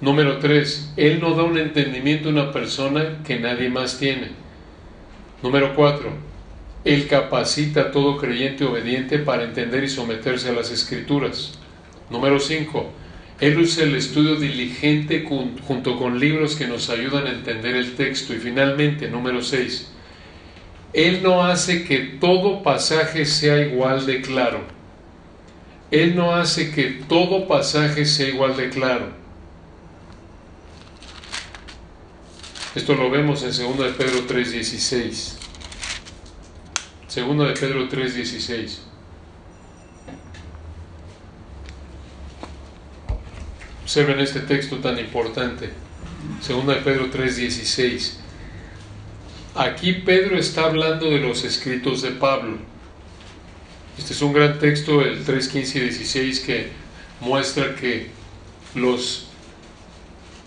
[0.01, 4.31] Número tres, Él no da un entendimiento a una persona que nadie más tiene.
[5.41, 6.09] Número cuatro,
[6.83, 11.57] Él capacita a todo creyente obediente para entender y someterse a las escrituras.
[12.09, 12.91] Número 5.
[13.39, 18.33] Él usa el estudio diligente junto con libros que nos ayudan a entender el texto.
[18.33, 19.91] Y finalmente, número 6.
[20.95, 24.61] Él no hace que todo pasaje sea igual de claro.
[25.91, 29.09] Él no hace que todo pasaje sea igual de claro.
[32.73, 35.33] Esto lo vemos en 2 de Pedro 3.16.
[37.13, 38.77] 2 de Pedro 3.16.
[43.83, 45.69] Observen este texto tan importante.
[46.41, 48.24] Segunda de Pedro 3:16.
[49.55, 52.57] Aquí Pedro está hablando de los escritos de Pablo.
[53.97, 56.71] Este es un gran texto, el 3:15 y 16, que
[57.21, 58.09] muestra que
[58.73, 59.27] los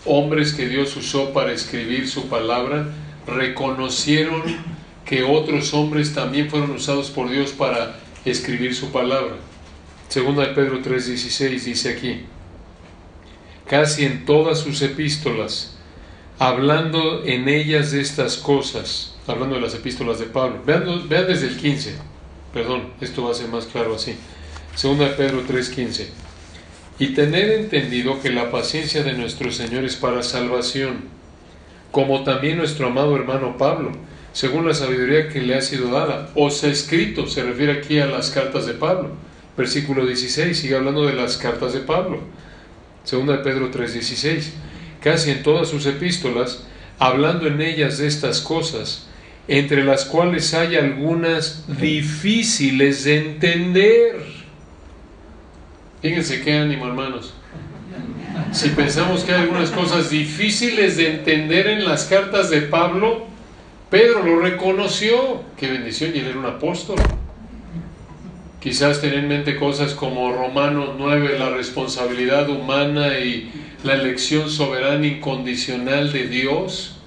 [0.05, 2.87] hombres que Dios usó para escribir su palabra
[3.25, 4.43] reconocieron
[5.05, 9.37] que otros hombres también fueron usados por Dios para escribir su palabra.
[10.07, 12.25] Segunda Pedro 3:16 dice aquí,
[13.65, 15.78] casi en todas sus epístolas,
[16.39, 20.61] hablando en ellas de estas cosas, hablando de las epístolas de Pablo.
[20.65, 21.95] Vean, desde el 15,
[22.53, 24.15] perdón, esto va a ser más claro así.
[24.73, 26.07] Segunda Pedro 3:15.
[26.97, 31.03] Y tener entendido que la paciencia de nuestro Señor es para salvación,
[31.91, 33.91] como también nuestro amado hermano Pablo,
[34.31, 36.29] según la sabiduría que le ha sido dada.
[36.35, 39.11] Os ha escrito, se refiere aquí a las cartas de Pablo.
[39.57, 42.21] Versículo 16, sigue hablando de las cartas de Pablo
[43.09, 44.51] Segunda Pedro 3:16,
[45.01, 46.65] casi en todas sus epístolas,
[46.97, 49.07] hablando en ellas de estas cosas,
[49.47, 54.21] entre las cuales hay algunas difíciles de entender.
[56.01, 57.33] Fíjense qué ánimo, hermanos.
[58.51, 63.27] Si pensamos que hay algunas cosas difíciles de entender en las cartas de Pablo,
[63.89, 66.97] Pedro lo reconoció, qué bendición, y él era un apóstol.
[68.59, 73.49] Quizás tener en mente cosas como Romanos 9, la responsabilidad humana y
[73.85, 76.97] la elección soberana incondicional de Dios.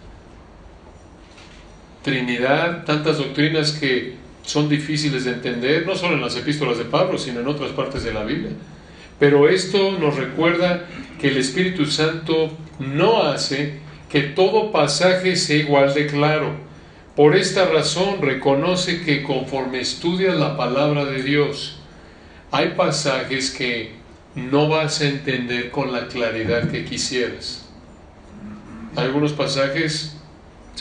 [2.03, 7.19] Trinidad, tantas doctrinas que son difíciles de entender, no solo en las epístolas de Pablo,
[7.19, 8.53] sino en otras partes de la Biblia.
[9.19, 10.87] Pero esto nos recuerda
[11.21, 16.72] que el Espíritu Santo no hace que todo pasaje sea igual de claro
[17.17, 21.77] por esta razón reconoce que conforme estudias la palabra de Dios,
[22.51, 23.93] hay pasajes que
[24.35, 27.67] no vas a entender con la claridad que quisieras.
[28.97, 30.17] Algunos pasajes,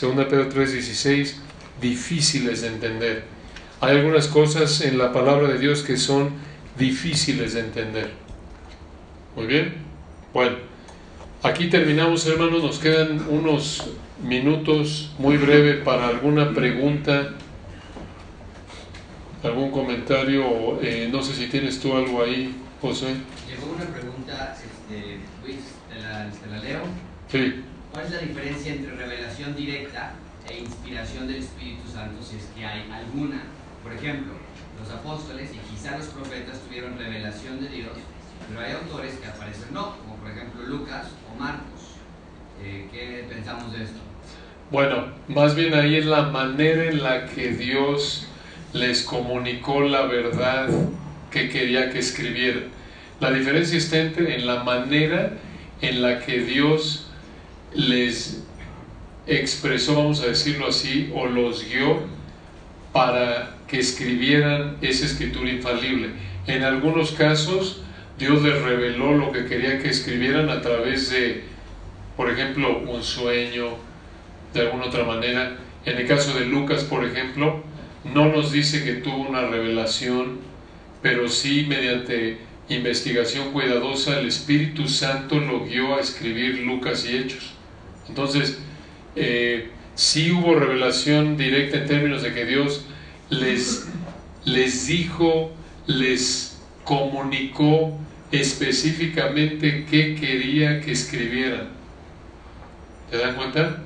[0.00, 1.36] 2 Pedro 3:16,
[1.80, 3.24] difíciles de entender.
[3.80, 6.30] Hay algunas cosas en la palabra de Dios que son
[6.78, 8.10] difíciles de entender.
[9.36, 9.74] Muy bien.
[10.32, 10.56] Bueno,
[11.42, 13.84] aquí terminamos hermanos, nos quedan unos
[14.22, 17.34] minutos muy breve para alguna pregunta,
[19.42, 20.80] algún comentario.
[20.80, 23.16] Eh, no sé si tienes tú algo ahí, José.
[23.48, 25.58] Llegó una pregunta, este, Luis,
[25.92, 26.80] ¿te la, la leo?
[27.28, 27.62] Sí.
[27.92, 30.14] ¿Cuál es la diferencia entre revelación directa
[30.48, 33.42] e inspiración del Espíritu Santo, si es que hay alguna?
[33.82, 34.34] Por ejemplo,
[34.80, 37.92] los apóstoles y quizá los profetas tuvieron revelación de Dios,
[38.48, 41.98] pero hay autores que aparecen no, como por ejemplo Lucas o Marcos.
[42.62, 43.98] Eh, ¿Qué pensamos de esto?
[44.72, 48.26] Bueno, más bien ahí es la manera en la que Dios
[48.72, 50.70] les comunicó la verdad
[51.30, 52.68] que quería que escribieran.
[53.20, 55.34] La diferencia está entre en la manera
[55.82, 57.10] en la que Dios
[57.74, 58.44] les
[59.26, 62.04] expresó, vamos a decirlo así, o los guió
[62.94, 66.12] para que escribieran esa escritura infalible.
[66.46, 67.82] En algunos casos,
[68.18, 71.42] Dios les reveló lo que quería que escribieran a través de,
[72.16, 73.91] por ejemplo, un sueño,
[74.52, 75.58] de alguna otra manera.
[75.84, 77.62] En el caso de Lucas, por ejemplo,
[78.04, 80.38] no nos dice que tuvo una revelación,
[81.02, 82.38] pero sí mediante
[82.68, 87.54] investigación cuidadosa el Espíritu Santo lo guió a escribir Lucas y Hechos.
[88.08, 88.58] Entonces,
[89.16, 92.86] eh, sí hubo revelación directa en términos de que Dios
[93.30, 93.88] les,
[94.44, 95.52] les dijo,
[95.86, 97.98] les comunicó
[98.30, 101.68] específicamente qué quería que escribieran.
[103.10, 103.82] ¿Te dan cuenta?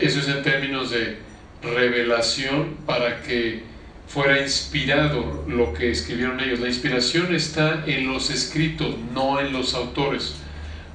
[0.00, 1.18] Eso es en términos de
[1.62, 3.62] revelación para que
[4.06, 6.60] fuera inspirado lo que escribieron ellos.
[6.60, 10.36] La inspiración está en los escritos, no en los autores.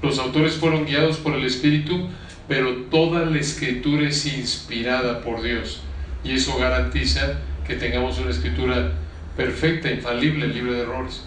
[0.01, 2.09] Los autores fueron guiados por el Espíritu,
[2.47, 5.81] pero toda la escritura es inspirada por Dios.
[6.23, 8.93] Y eso garantiza que tengamos una escritura
[9.37, 11.23] perfecta, infalible, libre de errores.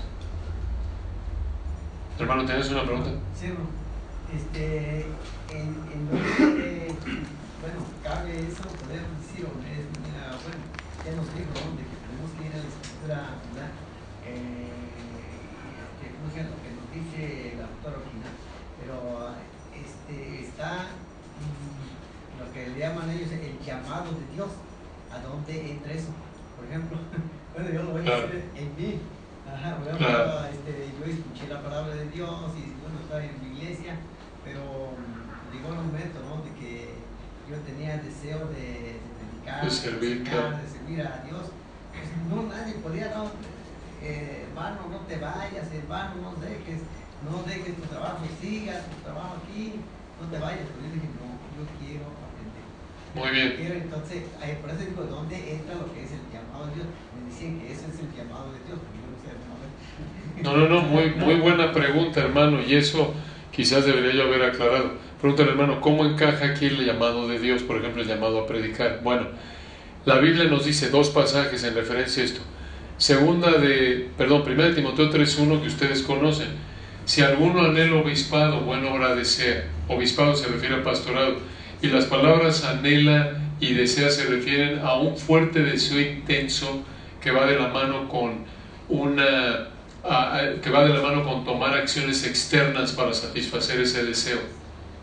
[2.18, 3.10] Hermano, ¿tienes una pregunta?
[3.38, 3.46] Sí,
[4.34, 5.06] este,
[5.50, 7.26] en, en
[7.60, 10.64] bueno, cabe eso poder decir, o es, bueno,
[11.04, 13.18] ya nos dijo de que tenemos que ir a la escritura,
[13.52, 13.70] ¿verdad?
[14.26, 14.74] Eh,
[16.02, 18.30] que no sé lo que nos dice la doctora Oquina,
[18.80, 19.32] pero
[19.72, 20.92] este, está
[21.40, 24.50] mm, lo que le llaman ellos el llamado de Dios,
[25.10, 26.12] ¿a dónde entra eso?
[26.56, 26.98] Por ejemplo,
[27.54, 29.00] bueno, yo lo voy a decir en mí.
[29.46, 29.96] Ajá, bueno,
[30.50, 33.94] este, yo escuché la palabra de Dios y bueno, estaba en mi iglesia,
[34.44, 36.42] pero mm, llegó un momento, ¿no?
[36.42, 36.95] De que
[37.48, 41.54] yo tenía deseo de, dedicar, de servir, de servir a Dios.
[41.94, 43.30] Pues no, nadie podía, no,
[44.02, 46.82] eh, hermano, no te vayas, hermano, no dejes,
[47.22, 49.80] no dejes tu trabajo, siga tu trabajo aquí,
[50.20, 50.66] no te vayas.
[50.66, 52.66] Pero yo dije, no, yo quiero aprender.
[53.14, 53.56] Muy bien.
[53.56, 54.22] Quiero, entonces,
[54.60, 56.88] por eso digo, ¿dónde entra lo que es el llamado de Dios?
[57.14, 59.30] Me dicen que ese es el llamado de Dios, pero yo no sé,
[60.42, 63.14] no, no, no, muy, muy buena pregunta, hermano, y eso
[63.50, 65.05] quizás debería yo haber aclarado.
[65.20, 68.46] Pregunta el hermano, ¿cómo encaja aquí el llamado de Dios, por ejemplo, el llamado a
[68.46, 69.00] predicar?
[69.02, 69.28] Bueno,
[70.04, 72.40] la Biblia nos dice dos pasajes en referencia a esto.
[72.98, 76.48] Segunda de, perdón, primera de Timoteo 3.1 que ustedes conocen.
[77.06, 79.64] Si alguno anhela obispado, buena hora desea.
[79.88, 81.36] Obispado se refiere al pastorado.
[81.80, 86.82] Y las palabras anhela y desea se refieren a un fuerte deseo intenso
[87.22, 88.44] que va de la mano con
[88.88, 89.68] una
[90.62, 94.38] que va de la mano con tomar acciones externas para satisfacer ese deseo.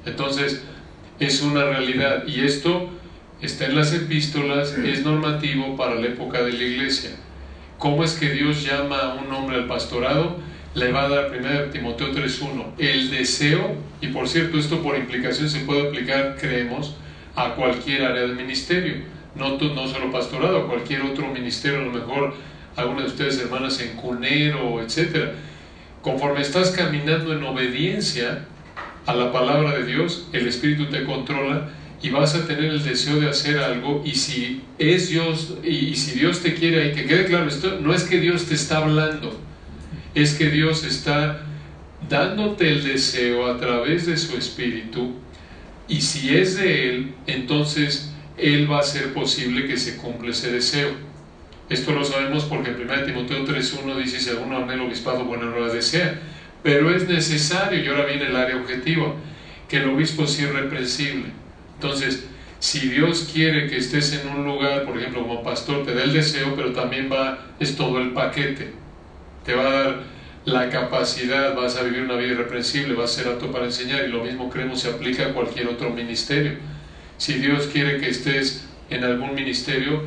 [0.06, 0.64] Entonces,
[1.20, 2.90] es una realidad y esto
[3.42, 7.12] está en las epístolas, es normativo para la época de la iglesia.
[7.78, 10.38] ¿Cómo es que Dios llama a un hombre al pastorado?
[10.74, 15.50] Le va a dar 1 Timoteo 3.1 el deseo, y por cierto, esto por implicación
[15.50, 16.96] se puede aplicar, creemos,
[17.36, 19.04] a cualquier área del ministerio,
[19.36, 22.34] no, no solo pastorado, a cualquier otro ministerio, a lo mejor
[22.76, 25.32] alguna de ustedes hermanas en cunero, etc.
[26.02, 28.46] Conforme estás caminando en obediencia,
[29.06, 31.70] a la palabra de Dios, el Espíritu te controla
[32.02, 36.20] y vas a tener el deseo de hacer algo y si es Dios y, si
[36.20, 39.40] Dios te quiere, y que quede claro, esto no es que Dios te está hablando,
[40.14, 41.46] es que Dios está
[42.10, 45.14] dándote el deseo a través de su espíritu
[45.88, 50.52] y si es de Él, entonces Él va a hacer posible que se cumpla ese
[50.52, 50.92] deseo.
[51.70, 55.46] Esto lo sabemos porque en 1 Timoteo 3.1 dice, si alguno ama el obispado, bueno,
[55.46, 56.20] no lo desea.
[56.64, 59.14] Pero es necesario, y ahora viene el área objetiva,
[59.68, 61.26] que el obispo sea irreprensible.
[61.76, 62.26] Entonces,
[62.60, 66.14] si Dios quiere que estés en un lugar, por ejemplo, como pastor, te da el
[66.14, 68.72] deseo, pero también va, es todo el paquete.
[69.44, 70.04] Te va a dar
[70.46, 74.12] la capacidad, vas a vivir una vida irreprensible, vas a ser apto para enseñar, y
[74.12, 76.54] lo mismo creemos se aplica a cualquier otro ministerio.
[77.18, 80.04] Si Dios quiere que estés en algún ministerio,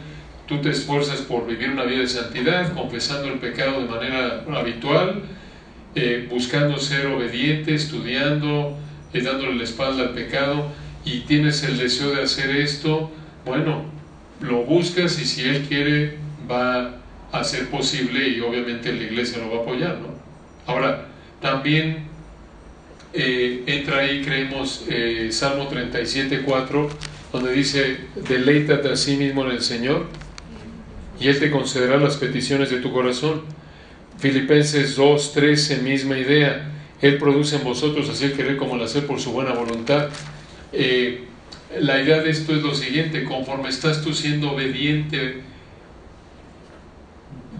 [0.46, 5.22] tú te esfuerzas por vivir una vida de santidad, confesando el pecado de manera habitual,
[5.96, 8.78] eh, buscando ser obediente, estudiando,
[9.12, 10.70] eh, dándole la espalda al pecado,
[11.04, 13.10] y tienes el deseo de hacer esto,
[13.44, 13.84] bueno,
[14.40, 16.16] lo buscas y si Él quiere
[16.50, 16.96] va
[17.32, 20.08] a ser posible y obviamente la iglesia lo va a apoyar, ¿no?
[20.66, 21.06] Ahora,
[21.40, 22.06] también
[23.12, 26.90] eh, entra ahí, creemos, eh, Salmo 37, 4,
[27.32, 30.06] donde dice, deleítate a sí mismo en el Señor
[31.20, 33.42] y Él te concederá las peticiones de tu corazón.
[34.18, 36.72] Filipenses 2, 13, misma idea.
[37.00, 40.08] Él produce en vosotros así el querer como el hacer por su buena voluntad.
[40.72, 41.24] Eh,
[41.78, 45.42] la idea de esto es lo siguiente, conforme estás tú siendo obediente,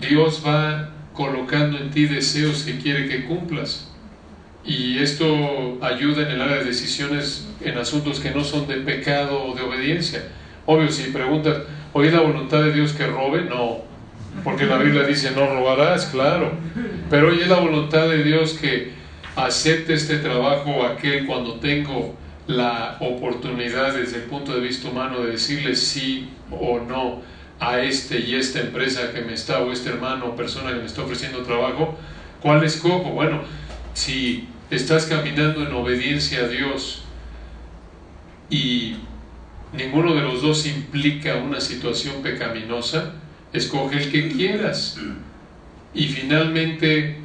[0.01, 3.91] Dios va colocando en ti deseos que quiere que cumplas.
[4.65, 9.45] Y esto ayuda en el área de decisiones en asuntos que no son de pecado
[9.45, 10.29] o de obediencia.
[10.67, 11.59] Obvio, si preguntas,
[11.93, 13.43] ¿oí la voluntad de Dios que robe?
[13.43, 13.83] No,
[14.47, 16.53] porque la Biblia dice no robarás, claro.
[17.11, 18.93] Pero oye la voluntad de Dios que
[19.35, 22.15] acepte este trabajo aquel cuando tengo
[22.47, 27.23] la oportunidad desde el punto de vista humano de decirle sí o no
[27.59, 30.87] a este y esta empresa que me está, o este hermano o persona que me
[30.87, 31.99] está ofreciendo trabajo,
[32.41, 33.11] ¿cuál escojo?
[33.11, 33.41] Bueno,
[33.95, 37.03] si estás caminando en obediencia a Dios
[38.49, 38.95] y
[39.73, 43.15] ninguno de los dos implica una situación pecaminosa,
[43.57, 44.99] escoge el que quieras.
[45.95, 47.17] Y finalmente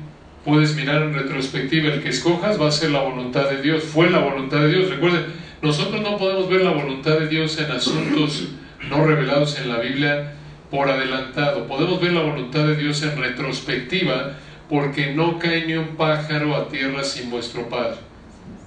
[0.45, 4.09] puedes mirar en retrospectiva, el que escojas va a ser la voluntad de Dios, fue
[4.09, 4.89] la voluntad de Dios.
[4.89, 5.25] Recuerden,
[5.61, 8.47] nosotros no podemos ver la voluntad de Dios en asuntos
[8.89, 10.33] no revelados en la Biblia
[10.69, 11.67] por adelantado.
[11.67, 14.37] Podemos ver la voluntad de Dios en retrospectiva
[14.69, 17.97] porque no cae ni un pájaro a tierra sin vuestro Padre.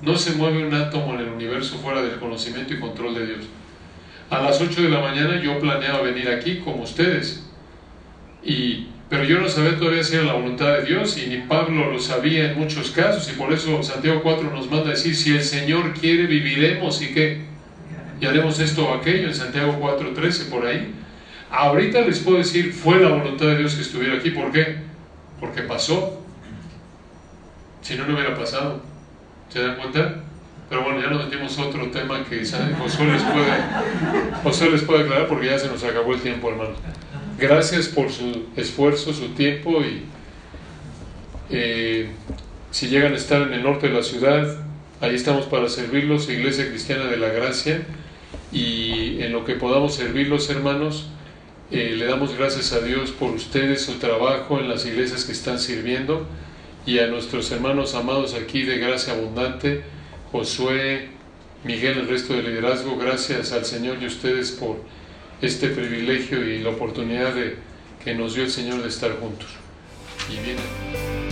[0.03, 3.45] No se mueve un átomo en el universo fuera del conocimiento y control de Dios.
[4.31, 7.47] A las 8 de la mañana yo planeaba venir aquí como ustedes.
[8.45, 11.93] Y, pero yo no sabía todavía si era la voluntad de Dios y ni Pablo
[11.93, 15.33] lo sabía en muchos casos y por eso Santiago 4 nos manda a decir, si
[15.33, 17.55] el Señor quiere viviremos y que
[18.21, 20.95] y haremos esto o aquello en Santiago 4.13 por ahí.
[21.51, 24.31] Ahorita les puedo decir, fue la voluntad de Dios que estuviera aquí.
[24.31, 24.79] ¿Por qué?
[25.41, 26.21] Porque pasó.
[27.83, 28.83] Si no, no hubiera pasado.
[29.49, 30.23] ¿Se dan cuenta?
[30.69, 35.47] Pero bueno, ya nos metimos otro tema que Josué les puede, les puede aclarar porque
[35.47, 36.71] ya se nos acabó el tiempo, hermano.
[37.39, 40.03] Gracias por su esfuerzo, su tiempo y
[41.51, 42.09] eh,
[42.71, 44.57] si llegan a estar en el norte de la ciudad,
[45.01, 47.83] ahí estamos para servirlos, Iglesia Cristiana de la Gracia.
[48.53, 51.09] Y en lo que podamos servir los hermanos,
[51.71, 55.59] eh, le damos gracias a Dios por ustedes, su trabajo en las iglesias que están
[55.59, 56.27] sirviendo.
[56.87, 59.83] Y a nuestros hermanos amados aquí de Gracia Abundante,
[60.31, 61.09] Josué,
[61.65, 64.77] Miguel, el resto del liderazgo, gracias al Señor y ustedes por
[65.45, 67.35] este privilegio y la oportunidad
[68.03, 69.49] que nos dio el Señor de estar juntos.
[70.31, 71.24] Y bien.